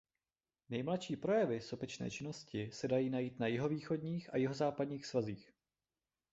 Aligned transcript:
Nejmladší 0.69 1.15
projevy 1.17 1.61
sopečné 1.61 2.11
činnosti 2.11 2.69
se 2.71 2.87
dají 2.87 3.09
najít 3.09 3.39
na 3.39 3.47
jihovýchodních 3.47 4.33
a 4.33 4.37
jihozápadních 4.37 5.05
svazích. 5.05 5.51